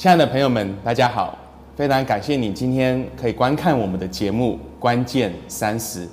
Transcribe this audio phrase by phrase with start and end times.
[0.00, 1.36] 亲爱的朋友们，大家好！
[1.76, 6.06] 非常感谢你今天可以观看我们的节目《关键三十》，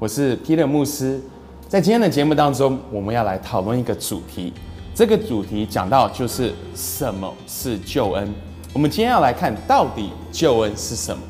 [0.00, 1.20] 我是 Peter 牧师。
[1.68, 4.52] 在今天的节目当中，我们要来讨论一个主题，
[4.92, 8.28] 这个主题讲到就是什么是救恩。
[8.72, 11.22] 我们今天要来看到底救恩是什么，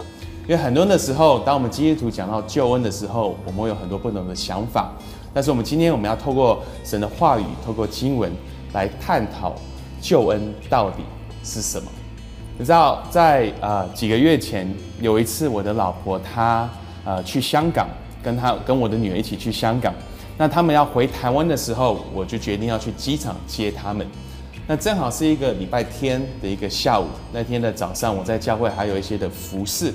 [0.44, 4.94] 因为很多的时候，当我们基督徒讲到救恩的时候，我们会有很多不同的想法。
[5.34, 8.32] 但是我们今天我们要透过神的话语，透过经文
[8.72, 9.54] 来探讨
[10.00, 11.02] 救恩到底
[11.44, 11.86] 是什么。
[12.60, 14.68] 你知道，在呃几个月前
[15.00, 16.68] 有一次，我的老婆她
[17.04, 17.86] 呃去香港，
[18.20, 19.94] 跟她跟我的女儿一起去香港。
[20.36, 24.04] 那他们要回台湾的时候，我就决定要去机场接他们。
[24.66, 29.94] 那正好是一个礼拜天的一个下午，那天的早上我在教会还有一些的服饰，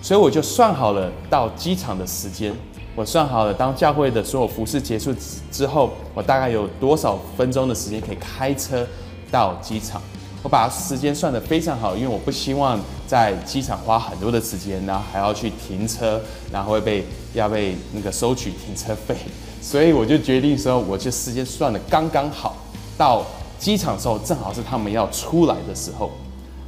[0.00, 2.54] 所以我就算好了到机场的时间。
[2.96, 5.14] 我算好了，当教会的所有服饰结束
[5.50, 8.86] 之后，我大概有多少分钟的时间可以开车
[9.30, 10.00] 到机场。
[10.42, 16.20] 我把时间算得非常好，因为我不希望在机场花很多的时间，然后还要去停车，
[16.52, 17.04] 然后会被
[17.34, 19.16] 要被那个收取停车费，
[19.60, 22.56] 所以我就决定说，我就时间算得刚刚好，
[22.96, 23.26] 到
[23.58, 26.10] 机场的时候正好是他们要出来的时候。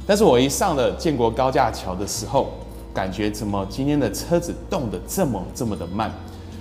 [0.05, 2.51] 但是我一上了建国高架桥的时候，
[2.93, 6.11] 感觉怎么今天的车子动得这么这么的慢？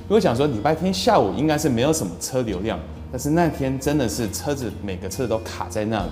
[0.06, 2.79] 我想说礼拜天下午应该是没有什么车流量，
[3.11, 6.11] 但是那天真的是车子每个车都卡在那里。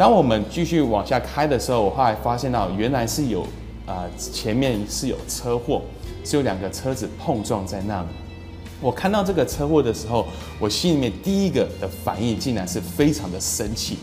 [0.00, 3.42] 当我们继续往下开的时候，我后来发现到原来是有，
[3.84, 5.82] 啊，前面是有车祸，
[6.24, 8.08] 是有两个车子碰撞在那里。
[8.80, 10.26] 我看到这个车祸的时候，
[10.58, 13.98] 我心里面第一个的反应竟然是非常的生气。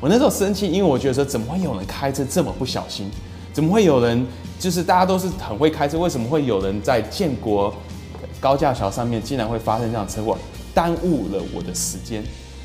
[0.00, 3.10] 我那时候生气，因为我觉得说，怎么会有人开车这么不小心？
[3.52, 4.24] 怎么会有人
[4.60, 7.74] 就是大家都是很会开车，为什么会有人在建国
[8.38, 10.38] 高架桥上面竟然会发生这样车祸，
[10.72, 12.22] 耽误了我的时间？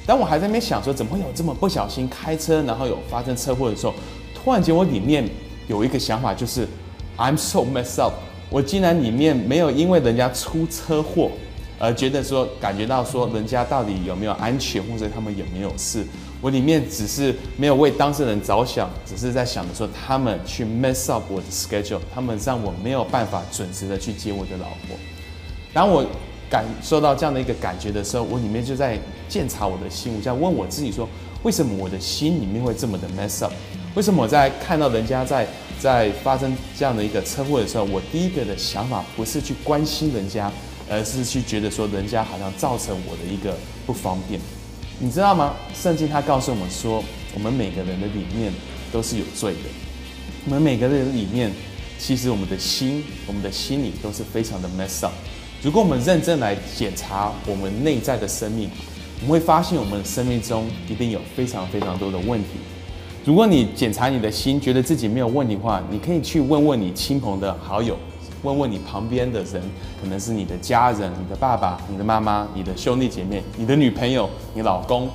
[0.09, 3.93] 当我还在那边想说怎么会有这么不小心开车，然后有发生车祸的时候，
[4.33, 5.23] 突然间我里面
[5.67, 6.67] 有一个想法，就是
[7.15, 8.13] I'm so messed up。
[8.49, 11.29] 我竟然里面没有因为人家出车祸
[11.77, 16.03] 而觉得说感觉到说人家到底有没有安全，或者他们有没有事。
[16.41, 24.97] 我里面只是没有为当事人着想，只是在想着说他们去 mess up 我的 schedule，他们让我没有办法准时的去接我的老婆。
[25.71, 26.03] 当我
[26.49, 31.07] 感受到这样的一个感觉的时候，我里面就在检查我的心，我在问我自己说：
[31.43, 33.53] 为什么我的心里面会这么的 mess up？
[33.95, 35.47] 为什么我在看到人家在
[35.79, 40.51] 在发生这样的一个车祸的时候，我第一个的想法不是去关心人家，
[40.89, 44.39] 而是去觉得说人家好像造成我的一个不方便。
[44.99, 45.55] 你知道吗？
[45.73, 48.51] 圣经他告诉我们说，我们每个人的里面
[48.91, 49.69] 都是有罪的。
[50.45, 51.51] 我们每个人里面，
[51.97, 55.13] 其实我们的心，我们的心里都是非常的 mess up。
[55.61, 58.69] 如果我们认真来检查我们内在的生命，
[59.19, 62.51] 我们会发现我们生命中一定有非常非常多的问题。
[63.25, 67.97] 如果你检查你的心，觉得自己没有问题的话，你可以去问问你亲朋的好友，
[68.43, 69.61] 问问你旁边的人，
[70.01, 75.09] 可能是你的家人、你的爸爸、你的妈妈、你的兄弟姐妹、你的女朋友、你老公，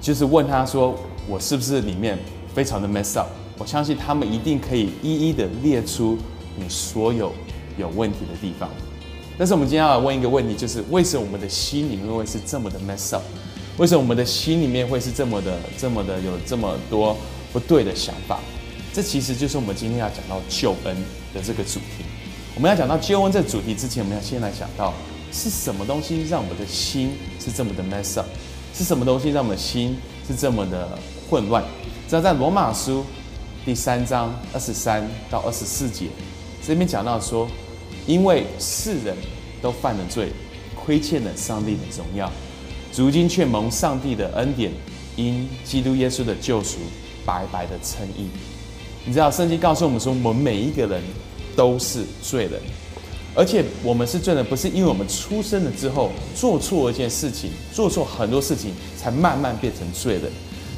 [0.00, 0.94] 就是问他说
[1.26, 2.16] ：“我是不是里面
[2.54, 3.26] 非常的 mess up？”
[3.58, 6.16] 我相信他们一定可以一一的列出
[6.56, 7.32] 你所有
[7.76, 8.70] 有问题的地方。
[9.38, 13.22] 但是我们今天要问一个问题，就是为什么我们的心里面会是这么的 mess up？
[13.76, 17.16] 为什么我们的心里面会是这么的、这么的有这么多
[17.52, 18.40] 不对的想法？
[18.92, 20.96] 这其实就是我们今天要讲到救恩
[21.32, 22.04] 的这个主题。
[22.56, 24.92] 我们要讲到救恩这个主题之前，我们要先来讲到
[25.32, 28.26] 是什么东西让我们的心是这么的 mess up？
[28.74, 30.98] 是什么东西让我们的心是这么的
[31.30, 31.62] 混乱？
[32.08, 33.04] 知道在罗马书
[33.64, 36.06] 第三章二十三到二十四节
[36.66, 37.48] 这边讲到说。
[38.08, 39.14] 因为世人
[39.60, 40.30] 都犯了罪，
[40.74, 42.32] 亏欠了上帝的荣耀，
[42.96, 44.72] 如今却蒙上帝的恩典，
[45.14, 46.78] 因基督耶稣的救赎，
[47.26, 48.28] 白白的称义。
[49.04, 51.02] 你知道圣经告诉我们说，我们每一个人
[51.54, 52.58] 都是罪人，
[53.34, 60.32] 而且我们是罪人，不是因为我们出生了之后做错一件事情，做错很多事情，才慢慢变成罪人。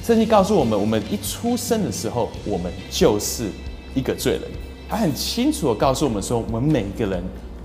[0.05, 3.51] 圣经告诉我们，我们一出生的时候，我们就是
[3.95, 4.43] 一个罪人。
[4.91, 7.23] 他很清楚的告诉我们说，我们每一个人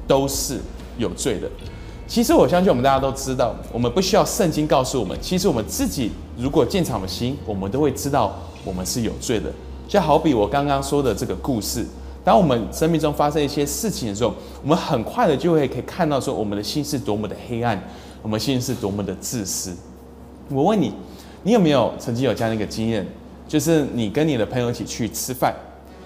[0.07, 0.59] 都是
[0.99, 1.49] 有罪的。
[2.07, 5.17] 其实我相信我们大家都知道，我们不需要圣经告诉我们。
[5.19, 9.51] 其实我们自己如果建厂的心，我们都会知道我们是有罪的。
[9.87, 11.83] 就好比我刚刚说的这个故事，
[12.23, 14.31] 当我们生命中发生一些事情的时候，
[14.61, 17.83] 我们很快的就会可以看到说，我们的心是多么的黑暗，
[18.21, 19.73] 我们心是多么的自私。
[20.49, 20.93] 我问你，
[21.41, 23.03] 你有没有曾经有这样的一个经验，
[23.47, 25.55] 就是你跟你的朋友一起去吃饭？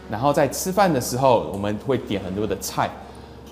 [0.09, 2.89] 然后在吃饭的时候，我们会点很多的菜，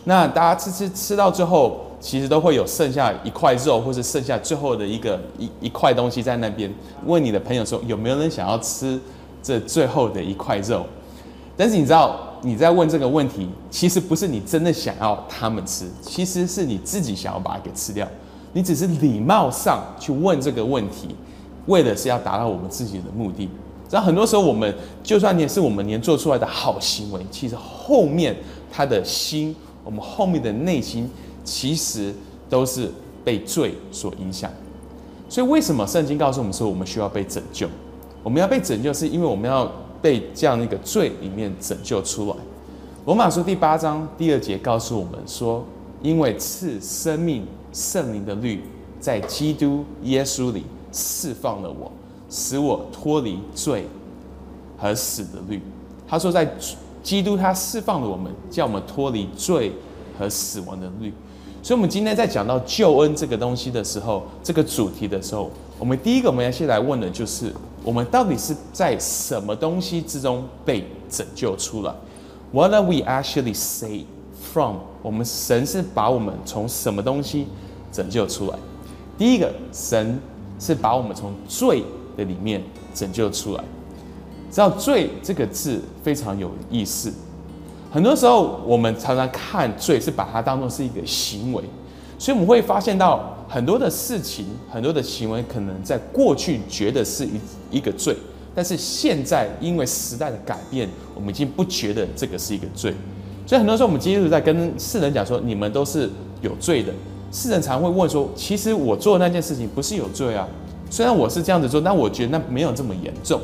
[0.05, 6.73] 那大家吃吃吃到最后，其实都会有剩下一块肉，或是剩下最后的一个一一块东西在那边。
[7.05, 8.99] 问你的朋友说，有没有人想要吃
[9.43, 10.85] 这最后的一块肉。
[11.55, 18.07] 但是你知道，你在问这个问题，其实不是你真的想要他们吃，其实是你自己想要把它给吃掉。
[18.53, 21.15] 你只是礼貌上去问这个问题，
[21.65, 23.49] 为的是要达到我们自己的目的。
[23.89, 24.73] 然后很多时候，我们
[25.03, 28.35] 就算你是我们连做出来的好行为，其实后面
[28.71, 31.09] 他的心，我们后面的内心，
[31.43, 32.13] 其实
[32.49, 32.91] 都是
[33.23, 34.51] 被罪所影响。
[35.29, 37.67] 所以为什么圣经告诉我们说，我们需要被拯救？
[38.23, 39.71] 我们要被拯救，是因为我们要。
[39.99, 42.35] 被这样一个罪里面拯救出来。
[43.07, 45.65] 罗马书第八章第二节告诉我们说
[46.03, 47.43] ：“因为赐生命
[47.73, 48.61] 圣灵的律
[48.99, 50.63] 在基督耶稣里
[50.93, 51.91] 释放了我，
[52.29, 53.87] 使我脱离罪
[54.77, 55.61] 和死的律。”
[56.07, 56.49] 他说，在
[57.03, 59.71] 基督他释放了我们，叫我们脱离罪
[60.17, 61.13] 和死亡的律。
[61.63, 67.53] 所以，我们今天在讲到救恩这个东西的时候，这个主题的时候，我们第一个我们要先来问的就是。
[67.83, 71.95] 我们到底是在什么东西之中被拯救出来
[72.51, 74.07] ？What are we actually saved
[74.41, 74.79] from？
[75.01, 77.47] 我们神是把我们从什么东西
[77.89, 78.57] 拯救出来？
[79.17, 80.19] 第一个，神
[80.59, 81.81] 是把我们从罪
[82.17, 82.61] 的里面
[82.93, 83.63] 拯救出来。
[84.51, 87.13] 知道“罪”这个字非常有意思。
[87.89, 91.63] 很多时候，我们常常看罪是把它当做是一个行为，
[92.19, 93.33] 所以我们会发现到。
[93.49, 98.13] 很多的事情，很多的行为，可能在过去觉得是一一个罪，
[98.53, 100.85] 但是现在因为时代的改变，
[101.15, 102.93] 我们已经不觉得这个是一个罪。
[103.45, 106.09] 所以很多时候，我们基督徒在跟世人讲说，你们都是
[106.41, 106.91] 有罪的。
[107.31, 110.45] 世人常会问说，其实我做的那件事情不是有罪啊？
[110.89, 113.39] 虽然我是这样子做，但我觉得那没有这么严重。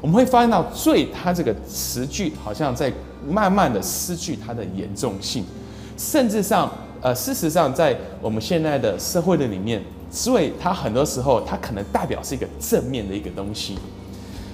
[0.00, 2.92] 我们会发现到罪，它这个词句好像在
[3.28, 5.44] 慢慢的失去它的严重性，
[5.96, 6.70] 甚至上。
[7.00, 9.80] 呃，事实上，在我们现在的社会的里面，
[10.10, 13.78] 罪它很多时候它可能代表是一个正面的一个东西。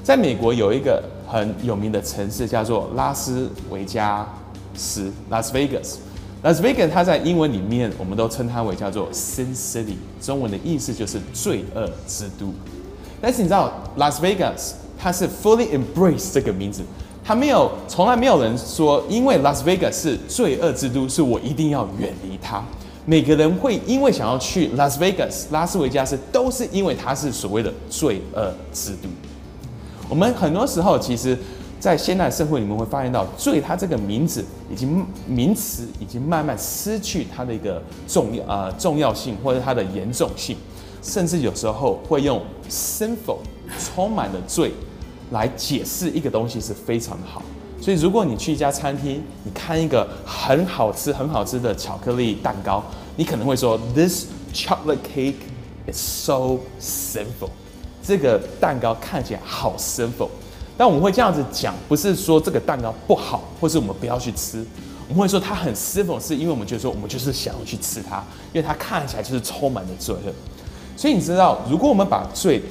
[0.02, 4.28] 在美国有一个很有名的城市叫做拉斯维加
[4.75, 5.94] 斯 （Las Vegas）。
[6.44, 12.52] Las Vegas 它在英文里面我们都称它为叫做 Sin City，中文的意思就是罪恶之都。
[13.19, 16.82] 但是你知道 Las Vegas 它是 fully embrace 这个名字。
[17.25, 22.62] 它没有，从来没有人说，因为 Las Vegas 是罪恶之都，是我一定要远离它。
[23.06, 29.08] 每个人会因为想要去 Las Vegas，，拉斯维加斯都是因为它是所谓的罪恶之都。
[30.11, 31.38] 我们很多时候，其实，
[31.84, 34.42] 在现代社会你们会发现到，罪它这个名字
[34.72, 40.56] 已经名词已经慢慢失去它的一个重要呃重要性或者它的严重性，
[41.02, 42.40] 甚至有时候会用
[42.70, 43.36] sinful
[43.78, 44.72] 充满了罪。
[45.31, 47.42] 来解释一个东西是非常的好，
[47.78, 52.82] 所以如果你去一家餐厅，你看一个很好吃、很好吃的巧克力蛋糕，
[53.16, 55.34] 你可能会说：“This chocolate cake
[55.90, 57.50] is so sinful。”
[58.02, 60.28] 这个蛋糕看起来好 sinful。
[60.76, 64.65] 但我们会这样子讲，不是说这个蛋糕不好，或是我们不要去吃。
[65.06, 70.32] 我们会说它很 sinful，是因为我们觉得说我们就是想要去吃它，因为它看起来就是充满了罪恶。
[70.97, 72.62] 所以你知道，如果我们把罪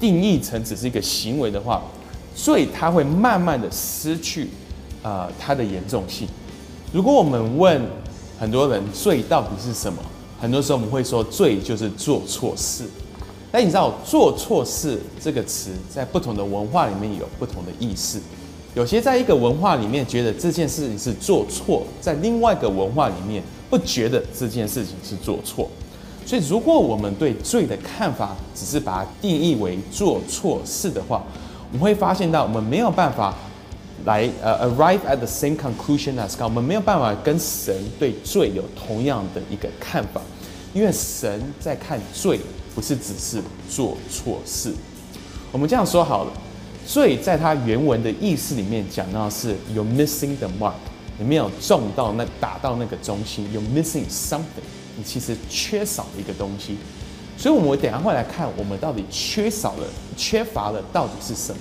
[0.00, 1.82] 定义成只是一个行为的话，
[2.34, 4.48] 罪它会慢慢的失去，
[5.02, 6.26] 呃，它的严重性。
[6.92, 7.80] 如果我们问
[8.38, 10.02] 很多人罪到底是什么，
[10.40, 12.84] 很多时候我们会说罪就是做错事。
[13.56, 18.20] 但你知道做错事这个词在不同的文化里面有不同的意思。
[18.74, 25.66] 有些在一个文化里面觉得这件事情是做错，在另外一个文化里面不觉得这件事情是做错。
[26.26, 31.24] 所以，如果我们对罪的看法只是把它定义为做错事的话，
[31.72, 33.34] 我们会发现到我们没有办法
[34.04, 36.42] 来呃 arrive at the same conclusion as God。
[36.42, 40.20] 我们没有办法跟神对罪有同样的一个看法，
[40.74, 42.38] 因为神在看罪
[42.76, 44.70] 不是只是做错事。
[45.50, 46.32] 我们这样说好了，
[46.86, 50.74] 罪在它原文的意思里面讲到是 you're missing the mark，
[51.18, 54.62] 你没有中到那打到那个中心，you're missing something。
[54.98, 56.76] 你其实缺少了一个东西，
[57.38, 61.58] 所以我们等下会来看，我们到底缺少了、缺乏了到底是什么。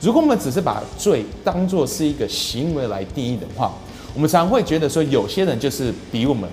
[0.00, 3.74] 如果我们只是把罪当做是一个行为来定义的话，
[4.14, 6.48] 我们常会觉得说，有些人就是比我们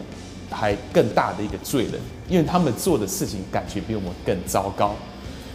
[0.53, 1.93] 还更大的一个罪人，
[2.29, 4.93] 因为他们做的事情感觉比我们更糟糕。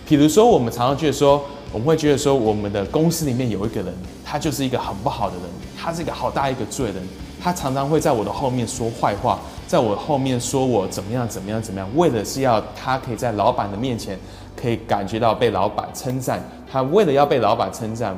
[0.07, 5.45] 比如说，我们常常觉得说，我们会觉得说，我们的公司里面有一个人，他就是一个很不好的人，
[5.76, 6.97] 他是一个好大一个罪人，
[7.40, 9.38] 他常常会在我的后面说坏话。
[9.67, 14.19] 在我后面说我怎么样怎么样怎么样，为的是要他可以在老板的面前
[14.57, 16.43] 可以感觉到被老板称赞。
[16.73, 18.17] 他为了要被老板称赞，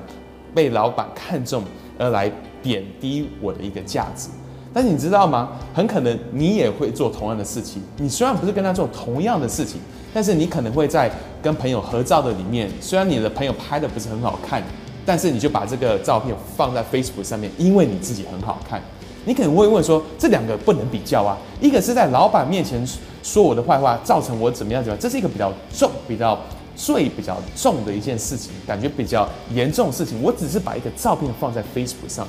[0.54, 1.64] 被老板看中
[1.99, 2.30] 而来
[2.62, 4.28] 贬低我的一个价值。
[4.72, 5.50] 但是你知道吗？
[5.74, 7.82] 很可能你也会做同样的事情。
[7.96, 9.80] 你虽然不是跟他做同样的事情，
[10.14, 11.10] 但是你可能会在
[11.42, 14.62] 跟朋友合照的里面，虽然你的朋友拍的不是很好看，
[15.04, 18.80] 但是你就把这个照片放在 Facebook 上面，因为你自己很好看。
[19.26, 22.82] 你可能会问说，这两个不能比较啊，一个是在老板面前
[23.22, 26.38] 说我的坏话，造成我怎么样怎么样，这是一个比较重、比较
[26.74, 30.22] 罪比较重的一件事情，感觉比较严重的事情。
[30.22, 32.26] 我只是把一个照片放在 Facebook 上，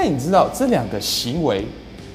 [0.00, 1.66] 但你知道这两个行为，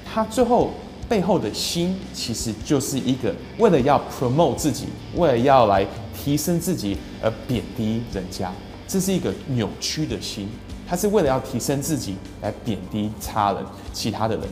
[0.09, 0.71] 它最后
[1.09, 4.85] 背后的心其实就是一个为了要 promote 自己，
[5.17, 5.85] 为了要来
[6.15, 8.49] 提升自己而贬低人家，
[8.87, 10.47] 这是一个扭曲的心。
[10.87, 13.61] 他是为了要提升自己来贬低他人、
[13.91, 14.45] 其他的人，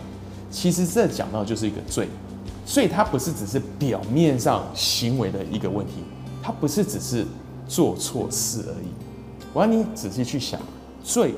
[0.50, 2.09] 其实这讲到就是一个罪，
[2.65, 6.03] 所以它不是只是表面上行为的一个问题，
[6.43, 7.25] 它不是只是
[7.65, 8.88] 做错事而已。
[9.53, 10.59] 我要你仔细去想，
[11.01, 11.33] 罪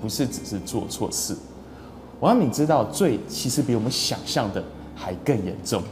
[0.00, 1.36] 不是只是做错事，
[2.20, 4.62] 我要你知道，罪其实比我们想象的
[4.94, 5.82] 还更严重。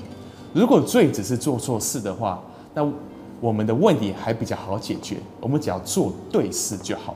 [0.53, 2.43] 如果罪只是做错事的话，
[2.75, 2.89] 那
[3.41, 7.15] 我们的问题还比较好解决，我们只要做对事就好。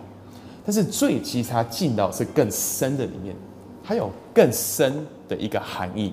[0.65, 3.35] 但是罪其实它进到是更深的里面，
[3.83, 6.13] 它有更深的一个含义。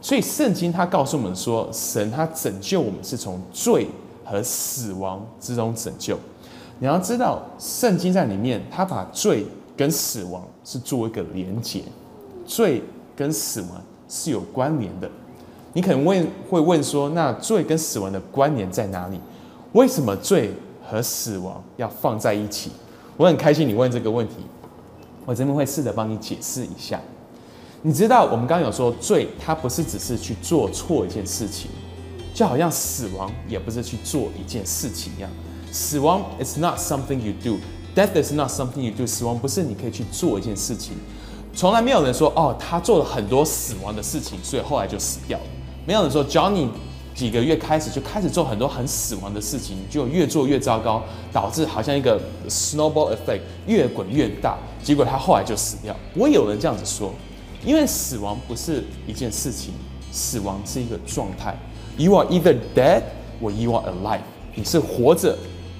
[0.00, 3.88] 所以圣经它告诉我们说，神他拯救我们是从罪
[4.24, 6.18] 和死亡之中拯救。
[6.78, 9.44] 你要知道，圣经在里面，他把罪
[9.80, 11.82] 跟死亡是做一个连结，
[12.44, 12.82] 罪
[13.16, 15.10] 跟死亡是有关联的。
[15.72, 19.18] 你可能问会问说，那罪跟死亡的关联在哪里？
[19.72, 20.52] 为什么罪
[20.86, 22.70] 和死亡要放在一起？
[23.16, 24.34] 我很开心你问这个问题，
[25.24, 27.00] 我这边会试着帮你解释一下。
[27.80, 31.70] 你知道我们刚刚有说罪，它不是只是去做错一件事情，
[32.34, 35.30] 就好像死亡也不是去做一件事情一样。
[35.72, 37.56] 死亡 is not something you do
[37.94, 39.06] Death is not something you do。
[39.06, 40.94] 死亡不是你可以去做一件事情，
[41.54, 45.44] 从来没有人说哦，他做了很多死亡的事情，所以后来就死掉了。
[45.86, 46.68] 没有人说 Johnny。
[47.12, 52.18] 几个月开始就开始做很多很死亡的事情，就越做越糟糕，导致好像一个
[52.48, 55.94] snowball effect 越滚越大，结果他后来就死掉。
[56.14, 57.12] 我有人这样子说，
[57.66, 59.74] 因为死亡不是一件事情，
[60.10, 61.54] 死亡是一个状态。
[61.98, 63.02] You are either dead
[63.42, 64.20] or you are alive，
[64.54, 65.36] 你是活着，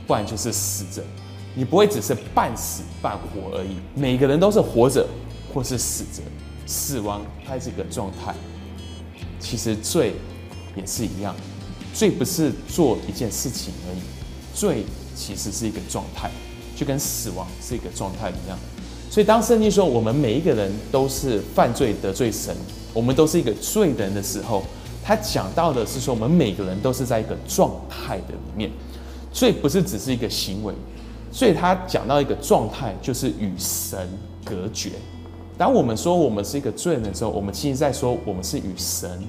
[0.07, 1.00] 不然就是死着，
[1.54, 3.76] 你不会只是半死半活而已。
[3.95, 5.07] 每个人都是活着
[5.52, 6.23] 或是死着，
[6.66, 8.35] 死亡它是一个状态。
[9.38, 10.14] 其实罪。
[10.76, 11.35] 也是一样，
[11.92, 13.99] 罪不是做一件事情而已，
[14.54, 14.85] 罪
[15.16, 16.30] 其实是一个状态，
[16.76, 18.57] 就跟死亡是一个状态一样。
[19.11, 22.57] 所以当圣经说我们每一个人都是犯罪得罪神，
[22.95, 24.62] 我们都是一个罪人的时候，
[25.02, 28.71] 他讲到的是说我们每个人都是在一个状态的里面，
[29.33, 30.73] 罪不是只是一个行为，
[31.30, 34.08] 所以他讲到一个状态就是与神
[34.44, 34.90] 隔绝。
[35.56, 39.22] 当我们说我们是一个罪人的时候，我们其实在说我们是与神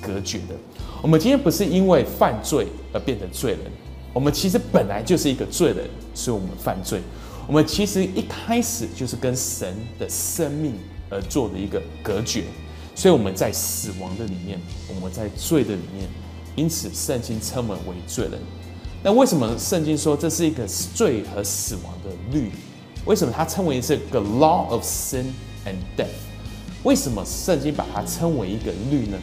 [0.00, 0.54] 隔绝的。
[1.02, 3.60] 我们今天不是因为犯罪而变成罪人，
[4.12, 7.00] 我们其实本来就是一个罪人，所以我们犯罪。
[7.46, 10.74] 我们其实一开始就是跟神的生命
[11.08, 12.44] 而做的一个隔绝，
[12.94, 14.60] 所以我们在死亡的里面，
[14.94, 16.06] 我们在罪的里面，
[16.56, 18.38] 因此圣经称我们为罪人。
[19.02, 22.50] 那为什么圣经说这是一个罪和死亡的律？
[23.04, 25.24] 为什么它称为是个 law of sin
[25.64, 26.08] and death？
[26.82, 29.16] 为什么圣经把它称为一个律呢？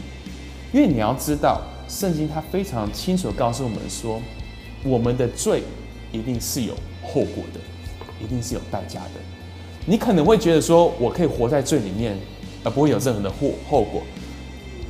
[0.73, 4.21] 因为你要知道，圣经它非常清楚告诉我们说，
[4.83, 5.63] 我们的罪
[6.11, 7.59] 一定是有后果的，
[8.23, 9.21] 一定是有代价的。
[9.85, 12.17] 你可能会觉得说，我可以活在罪里面，
[12.63, 14.01] 而不会有任何的后后果。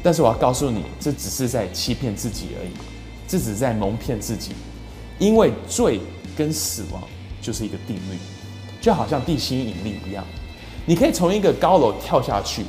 [0.02, 2.70] 但是我要告诉你，这只是在欺骗自己而已，
[3.28, 4.52] 这只是在蒙骗自己。
[5.20, 6.00] 因为罪
[6.36, 7.02] 跟死亡
[7.42, 8.18] 就是一个定律，
[8.82, 10.24] 就好像地心引力一样，
[10.86, 12.64] 你可以从一个高楼跳下去。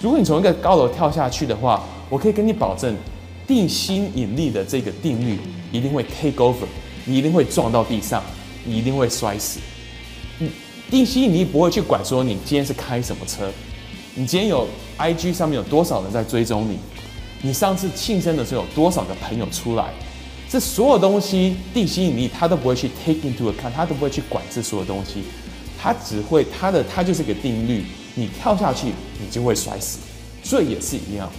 [0.00, 2.96] 如果你从一个高楼跳下去的话，我可以跟你保证，
[3.46, 5.38] 地心引力的这个定律
[5.72, 6.66] 一定会 take over，
[7.04, 8.22] 你一定会撞到地上，
[8.64, 9.58] 你一定会摔死。
[10.38, 10.48] 嗯，
[10.88, 13.50] 地心引力不会去管说你今天是开什么车，
[14.14, 16.78] 你今天有 IG 上面有多少人在追踪你，
[17.42, 19.92] 你上次庆生的时候有多少个朋友出来，
[20.48, 25.22] 这所有东西地心引力它都不会去 take into account，它都不会去管这所有东西，
[25.78, 28.88] 它只会它的它就是个定律，你跳下去
[29.20, 29.98] 你就会摔死，
[30.42, 31.30] 罪也是一样。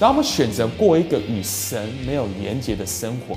[0.00, 3.36] 当我们选择过一个与神没有连接的生活，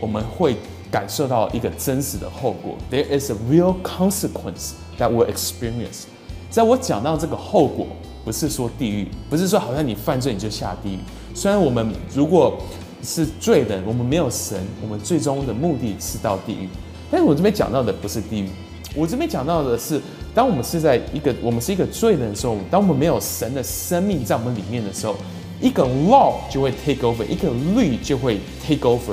[0.00, 0.56] 我们会
[0.90, 2.76] 感受到一个真实的后果。
[2.90, 6.04] There is a real consequence that we experience。
[6.50, 7.86] 在我讲到这个后果，
[8.24, 10.98] 不是说地狱，不是说好像你犯罪你就下地狱。
[11.34, 12.58] 虽然我们如果
[13.02, 16.68] 是罪人，我们没有神，我们最终的目的是到地狱。
[17.10, 18.48] 但是我这边讲到的不是地狱，
[18.94, 20.00] 我这边讲到的是，
[20.34, 25.14] 当我们是在一个我们是一个罪人的时候，当我们没有神的生命在我们里面的时候。
[25.60, 29.12] 一个 law 就会 take over，一个律就会 take over，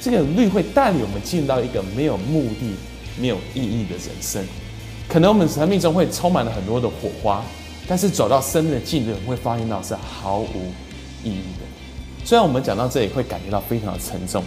[0.00, 2.74] 这个律会带领我们进入到一个没有目的、
[3.20, 4.42] 没有意义的人生。
[5.06, 7.44] 可能我们生命中会充满了很多的火花，
[7.86, 10.72] 但是走到生命的尽头，会发现到是毫无
[11.22, 11.66] 意义的。
[12.24, 14.42] 虽然我们讲到这里会感觉到非常的沉重，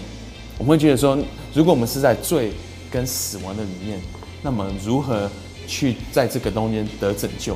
[0.57, 1.15] 我们会觉得说，
[1.53, 2.51] 如果我们是在罪
[2.89, 4.01] 跟死亡的里面，
[4.41, 5.29] 那么如何
[5.67, 7.55] 去在这个中间得拯救？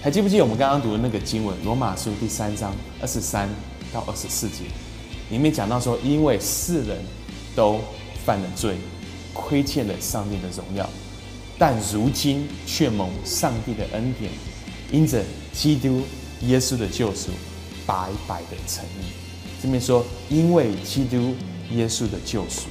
[0.00, 3.48] 还记不记得我们刚刚读的那个经文《罗马书》第三章二十三
[3.92, 4.62] 到二十四节，
[5.30, 6.98] 里面讲到说，因为世人
[7.56, 7.80] 都
[8.24, 8.76] 犯了罪，
[9.34, 10.88] 亏欠了上帝的荣耀。
[11.58, 14.30] 但如今却蒙上帝的恩典，
[14.92, 16.02] 因着基督
[16.42, 17.30] 耶稣的救赎，
[17.84, 19.19] 白白的成义。
[19.62, 21.34] 这边说，因为基督
[21.72, 22.68] 耶稣的救赎，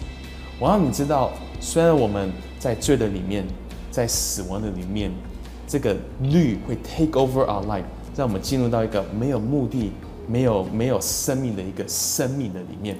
[0.59, 3.45] 我让你知道，虽然我们在罪的里面，
[3.91, 5.11] 在死亡的里面，
[5.67, 7.83] 这个律会 take over our life，
[8.15, 9.91] 让我们进入到一个没有目的、
[10.27, 12.97] 没有没有生命的一个生命的里面。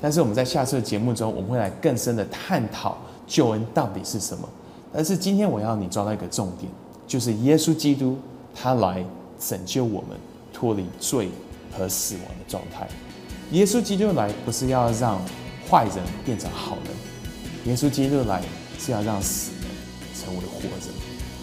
[0.00, 4.48] 但是我们在下次的节目中，我们会来更深的探讨救恩到底是什么。
[4.92, 6.70] 但是今天我要你抓到一个重点，
[7.06, 8.18] 就是耶稣基督
[8.54, 9.04] 他来
[9.38, 10.18] 拯救我们，
[10.52, 11.28] 脱离罪
[11.76, 12.88] 和死亡的状态。
[13.52, 15.20] 耶稣基督来不是要让
[15.68, 16.94] 坏人变成好人，
[17.64, 18.42] 耶稣基督来
[18.78, 19.70] 是要让死人
[20.14, 20.92] 成为活着。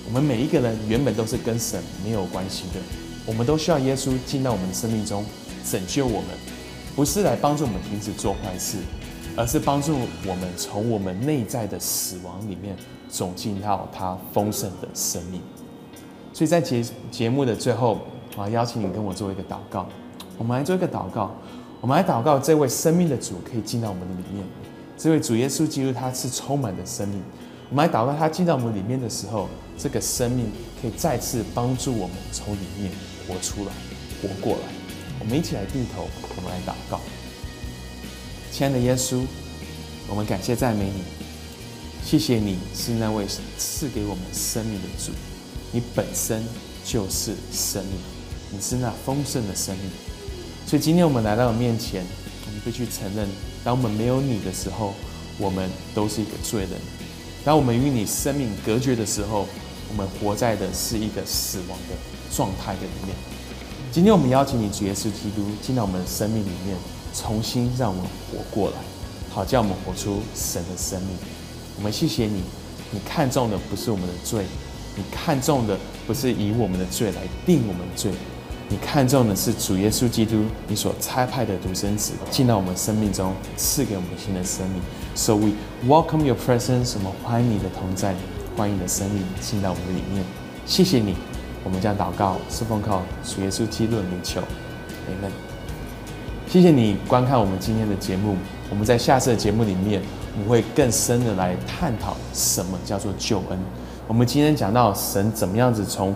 [0.06, 2.80] 我们每一个人原本都是跟神没有关系的，
[3.26, 5.26] 我们都需要耶稣进到我们的生命中
[5.70, 6.30] 拯救我们，
[6.96, 8.78] 不是来帮助我们停止做坏事。
[9.38, 12.74] 而是帮助我们从我们内在的死亡里面
[13.10, 15.42] 走进到他丰盛的生命。
[16.32, 16.82] 所以在节
[17.12, 18.00] 节目的最后，
[18.38, 19.86] 我邀请你跟我做一个祷告。
[20.38, 21.36] 我们来做一个祷告，
[21.86, 24.44] 我们来祷告这位生命的主可以进到我们的里面。
[24.98, 27.22] 这位主耶稣基督他是充满的生命。
[27.70, 30.48] 我们来祷告他进到我们里面的时候，这个生命
[30.82, 32.92] 可以再次帮助我们从里面
[33.28, 33.72] 活出来、
[34.20, 34.64] 活过来。
[35.20, 37.00] 我们一起来低头，我们来祷告。
[38.52, 39.22] 亲爱的耶稣，
[40.10, 41.04] 我们感谢赞美你，
[42.04, 43.28] 谢谢你是那位
[43.60, 45.12] 赐给我们生命的主，
[45.72, 46.44] 你本身
[46.84, 47.94] 就是生命，
[48.50, 50.15] 你是那丰盛的生命。
[50.66, 52.04] 所以今天我们来到你面前，
[52.48, 53.28] 我们必须承认，
[53.64, 54.94] 当我们没有你的时候，
[55.38, 56.72] 我们都是一个罪人；
[57.44, 59.48] 当我们与你生命隔绝的时候，
[59.90, 61.96] 我们活在的是一个死亡的
[62.36, 63.16] 状态的里面。
[63.92, 66.76] 今天我们邀请你，主耶稣基督进到我们的生命里面。
[67.18, 68.76] 重新让我们活过来，
[69.30, 71.12] 好叫我们活出神的生命。
[71.78, 72.42] 我们谢谢你，
[72.92, 74.44] 你看中的不是我们的罪，
[74.98, 78.12] 你看中的不是以我们的罪来定我们的罪，
[78.68, 84.82] 你看中的是主耶稣基督，你所差派的独生子进到我们生命中，赐给我们新的生命。
[85.14, 85.52] So we
[85.88, 88.16] welcome your presence，我们欢迎你的同在，
[88.58, 90.26] 欢迎你的生命进到我们的里面。
[90.66, 91.14] 谢谢你，
[91.64, 95.30] 我们将祷告是奉靠主耶稣基督的名求，Amen。
[96.48, 98.36] 谢谢你观看我们今天的节目。
[98.72, 100.02] 我们在下次的节目里面，
[100.34, 103.60] 我们会更深的来探讨什么叫做救恩。
[104.08, 106.16] 我们今天讲到神怎么样子从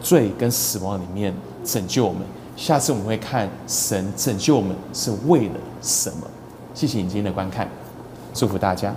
[0.00, 2.22] 罪跟死亡里面拯救我们。
[2.56, 6.26] 下次我们会看神拯救我们是为了什么。
[6.74, 7.68] 谢谢你今天的观看，
[8.34, 8.94] 祝福大家。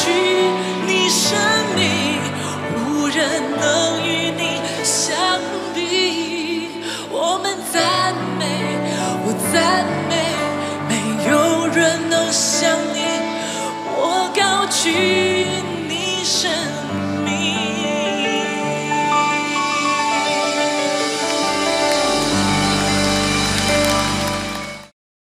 [0.00, 0.10] 去，
[0.86, 1.36] 你生
[1.76, 1.84] 命
[2.74, 3.18] 无人
[3.60, 4.42] 能与你
[4.82, 5.38] 相
[5.74, 6.70] 比。
[7.10, 8.44] 我们赞美，
[9.24, 10.12] 我赞美，
[10.88, 10.90] 没
[11.30, 11.32] 有
[11.68, 12.98] 人能像你，
[13.94, 15.29] 我高举。